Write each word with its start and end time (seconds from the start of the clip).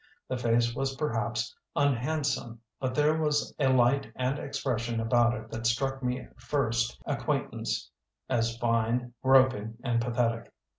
The 0.27 0.35
face 0.39 0.73
was 0.73 0.95
perhaps 0.95 1.55
unhandsome, 1.75 2.59
but 2.79 2.95
there 2.95 3.15
was 3.21 3.53
a 3.59 3.69
light 3.71 4.11
and 4.15 4.39
expression 4.39 4.99
about 4.99 5.35
it 5.35 5.51
that 5.51 5.67
struck 5.67 6.01
me 6.01 6.21
at 6.21 6.41
first 6.41 6.99
ac 7.07 7.19
quaintance 7.19 7.87
as 8.27 8.57
fine, 8.57 9.13
groping, 9.21 9.75
and 9.83 10.01
pa 10.01 10.09
thetic. 10.09 10.47